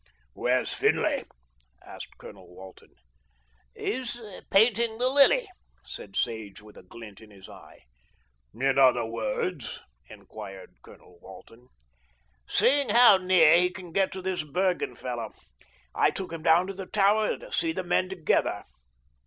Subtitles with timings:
[0.33, 1.25] "Where's Finlay?"
[1.85, 2.89] asked Colonel Walton.
[3.75, 5.47] "He's painting the lily,"
[5.85, 7.81] said Sage with a glint in his eye.
[8.51, 9.79] "In other words?"
[10.09, 11.67] enquired Colonel Walton.
[12.49, 15.33] "Seeing how near he can get to this Bergen fellow.
[15.93, 18.63] I took him down to the Tower to see the men together."